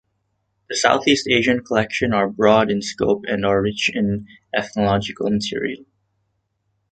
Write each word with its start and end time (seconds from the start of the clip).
The 0.67 0.75
Southeast 0.75 1.27
Asian 1.27 1.63
collections 1.63 2.15
are 2.15 2.27
broad 2.27 2.71
in 2.71 2.81
scope 2.81 3.25
and 3.27 3.45
are 3.45 3.61
rich 3.61 3.91
in 3.93 4.25
ethnological 4.51 5.29
material. 5.29 5.85